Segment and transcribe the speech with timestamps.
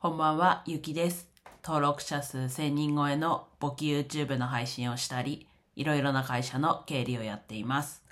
[0.00, 1.28] こんばんは、ゆきです。
[1.64, 8.04] 登録者数1000人超えの簿記 YouTube の配信をしたり、いろいろな会社の経理をやっています。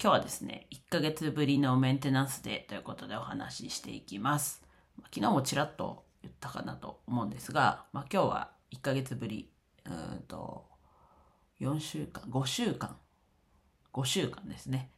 [0.00, 4.62] 今日はですね、1ヶ月ぶりのメンテナンスデーということでお話ししていきます。
[5.12, 9.50] 昨日もちらっと言ったかなと思うんですが、まあ、今日は1ヶ月ぶり、
[9.84, 10.64] うんと、
[11.60, 12.96] 4週間、5週間、
[13.92, 14.90] 5週間ですね。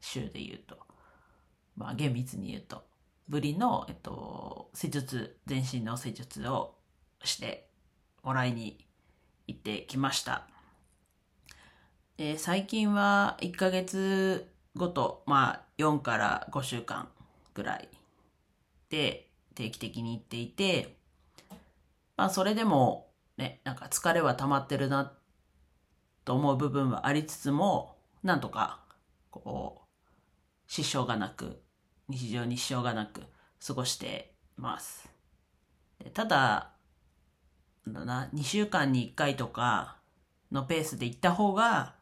[0.00, 0.76] 週で言うと。
[1.76, 2.82] まあ、厳密に言うと、
[3.28, 6.74] ぶりの、えっと、施術、全身の施術を
[7.22, 7.68] して
[8.22, 8.86] もらいに
[9.46, 10.46] 行ってきました。
[12.16, 17.08] で最近は1ヶ月ごと、まあ、4から5週間
[17.54, 17.88] ぐらい
[18.88, 20.96] で定期的に行っていて、
[22.16, 25.12] まあ、それでも、ね、なんか疲れは溜まってるな
[26.24, 28.80] と思う部分はありつつも、なんとか、
[29.30, 29.88] こう、
[30.66, 31.62] 支障がなく、
[32.08, 33.22] 日常に支障がなく
[33.66, 35.08] 過ごしてます。
[36.12, 36.70] ただ、
[37.86, 39.96] なだな、2週間に1回とか
[40.50, 41.94] のペースで行った方が、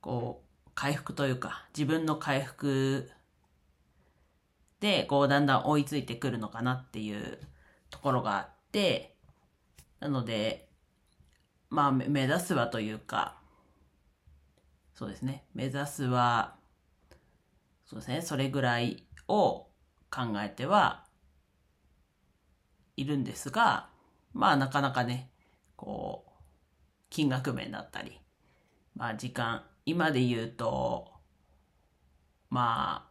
[0.00, 3.10] こう、回復というか、自分の回復
[4.80, 7.38] で、こう、だんだん追いついてくるのかなっていう
[7.90, 9.16] ところがあって、
[10.00, 10.68] なので、
[11.70, 13.36] まあ、目指すはというか、
[14.94, 16.56] そうですね、目指すは、
[17.84, 19.68] そうですね、それぐらいを
[20.10, 21.04] 考えては
[22.96, 23.88] いるんですが、
[24.32, 25.30] まあなかなかね、
[25.76, 26.30] こう、
[27.10, 28.20] 金額面だったり、
[28.96, 31.12] まあ時間、今で言うと、
[32.50, 33.08] ま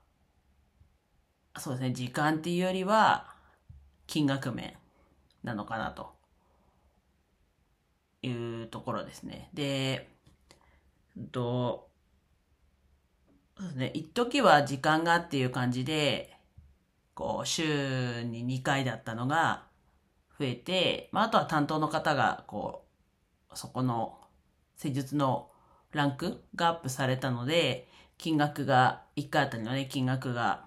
[1.54, 3.34] あ、そうですね、時間っていうよりは、
[4.08, 4.74] 金額面
[5.44, 6.16] なのかなと
[8.22, 9.50] いうところですね。
[9.54, 10.10] で、
[11.32, 11.87] と、
[13.58, 13.92] そうですね。
[13.96, 16.38] 一時は時間がっていう感じで、
[17.16, 19.66] こう、週に2回だったのが
[20.38, 22.86] 増えて、まあ、あとは担当の方が、こ
[23.52, 24.20] う、そこの
[24.76, 25.50] 施術の
[25.92, 27.90] ランクがアップされたので、
[28.20, 30.66] 金額が、1回あたりのね、金額が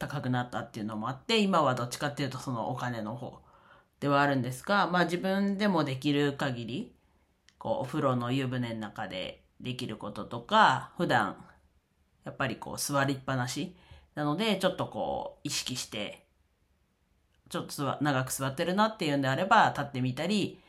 [0.00, 3.38] 高くなったっていうのもあって、今はどっちかっていうとそのお金の方
[4.00, 6.92] ではあるんですが、まあ自分でもできる限り、
[7.58, 11.36] こう、お風呂の湯船の中でできることとか、普段、
[12.24, 13.74] やっぱりこう座りっぱなし
[14.14, 16.26] なので、ちょっとこう意識して、
[17.48, 20.60] ちょっと座長く座ってるなっていうんであれば立ってみたり、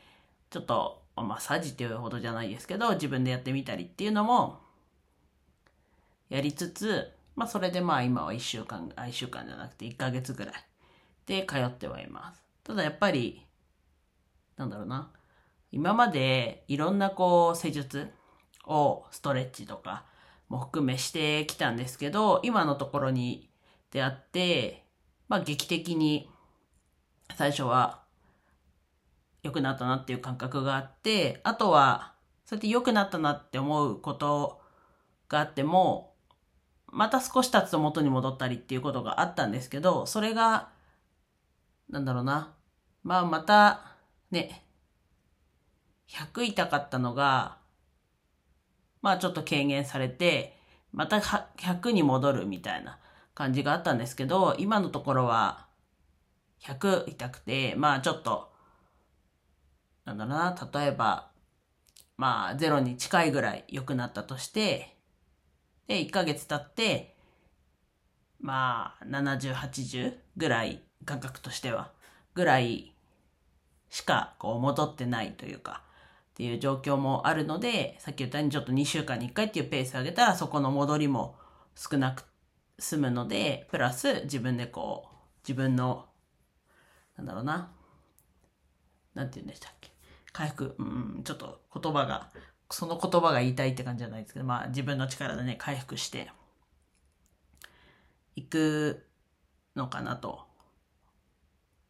[0.50, 4.62] ちょっとマッサージっていうほどじゃないですけど、自分でやってみたりっていうのも
[6.30, 10.56] やりつつ、まあそれでまあ今は1週間、あ、1週間じゃなくて1ヶ月ぐらい
[11.26, 12.44] で通ってはいます。
[12.64, 13.46] ただやっぱり、
[14.58, 15.12] なんだろうな。
[15.72, 18.12] 今までいろんなこう施術
[18.66, 20.06] をストレッチとか、
[20.54, 23.50] も含めしてきたんですけど、今のところに
[23.92, 24.86] 出会って、
[25.28, 26.30] まあ劇的に
[27.36, 28.04] 最初は
[29.42, 32.14] 良くなったなっていう感覚があって、あとは
[32.46, 34.62] そうやって良くなったなって思うこと
[35.28, 36.14] があっても、
[36.86, 40.70] また少し経つと元に戻ったりっていうことがあったんですけど、それが、
[41.90, 42.54] なんだろうな。
[43.02, 43.96] まあまた、
[44.30, 44.64] ね、
[46.10, 47.58] 100痛かったのが、
[49.04, 50.58] まあちょっと軽減されて、
[50.94, 52.98] また100に戻るみたいな
[53.36, 55.68] 感じがあったんですけど、今のところは
[56.62, 58.52] 100痛くて、まあちょっと、
[60.06, 61.30] なんだろうな、例えば、
[62.16, 64.96] まあゼロに近いぐらい良くなったとして、
[65.88, 67.18] で、1ヶ月経って、
[68.40, 71.92] まあ70、80ぐらい、感覚としては、
[72.34, 72.96] ぐらい
[73.90, 75.83] しかこう戻ってないというか、
[76.34, 81.36] っていう状況もあるので、さっき言ったようにちょっと2週間に1回っていうペース上げたら、そこの戻りも
[81.76, 82.26] 少なく
[82.80, 85.16] 済むので、プラス自分でこう、
[85.48, 86.08] 自分の、
[87.18, 87.72] なんだろうな、
[89.14, 89.92] なんて言うんでしたっけ。
[90.32, 92.32] 回復、うん、ちょっと言葉が、
[92.72, 96.32] その言葉が言いたいって感じじゃないですけど、まあ自分の力でね、回復して、
[98.36, 99.06] いく
[99.76, 100.48] のかなと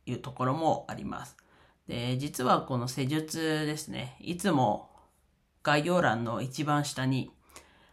[0.06, 1.38] いうところもあります。
[1.88, 4.89] で、実はこの施術ですね、いつも
[5.63, 7.31] 概要欄の一番下に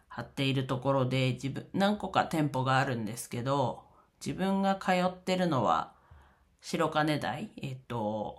[0.08, 3.84] 貼っているところで、自分、何個か店舗があるんですけど、
[4.24, 5.92] 自分が通ってるのは、
[6.60, 8.38] 白金台、えっと、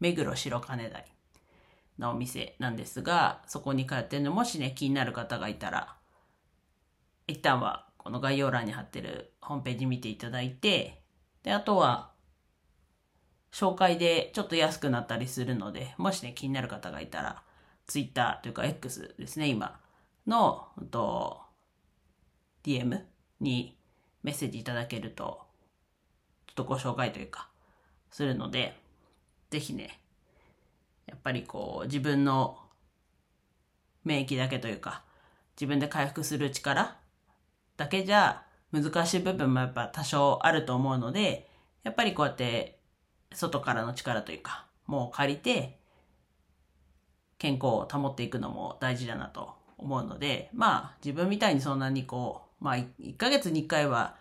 [0.00, 1.04] 目黒白金台
[1.98, 5.96] のお店なんですが、そこに通ってるの、もしね、気になる方がいたら、
[7.26, 11.02] 一旦はこの概要欄に貼ってるホームページ見ていただいて、
[11.42, 12.09] で、あとは、
[13.52, 17.42] 紹介でちょっと安くなったりするので、もしね、気になる方がいたら、
[17.86, 19.80] Twitter というか X ですね、今。
[20.26, 21.40] の、うんと、
[22.62, 23.00] DM
[23.40, 23.76] に
[24.22, 25.46] メッセージいただけると、
[26.46, 27.48] ちょっとご紹介というか、
[28.10, 28.76] するので、
[29.50, 30.00] ぜひね、
[31.06, 32.58] やっぱりこう自分の
[34.04, 35.02] 免疫だけというか、
[35.56, 36.96] 自分で回復する力
[37.76, 41.48] だけじゃ難しい部分もやっぱ多少あると思うので、
[41.82, 42.79] やっぱりこうやって
[43.32, 45.78] 外からの力というか、もう借りて、
[47.38, 54.16] 健康を保っていくのも大事だなと思うので、まあ自分みたいにそんなにこう、まあ1ヶ月に1回は、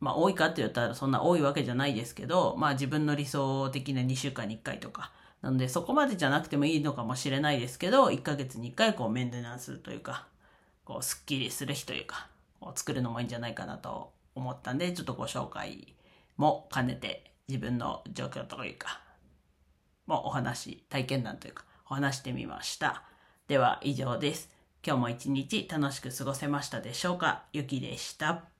[0.00, 10.26] まあ多いかって言ったらそんな多いわけじゃないですけど、まあ自分の理想的な2週間に1回とか、なのでそこまでじゃなくてもいいのかもしれないですけど、1ヶ月に1回こうメンテナンスというか、
[10.84, 12.28] こうスッキリする日というか、
[12.60, 15.94] を作るのもいいんじゃないかなと思ったんで、ちょっとご紹介
[16.36, 19.00] も兼ねて自分の状況というか、
[20.06, 23.02] もうお話、体験談というか、お話してみました。
[23.48, 24.50] では以上です。
[24.84, 27.44] 今日も一日楽しく過ごせましたでしょうか？
[27.52, 28.55] ゆきでした。